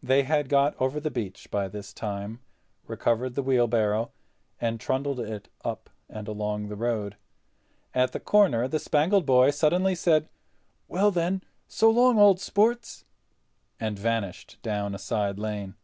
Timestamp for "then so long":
11.10-12.16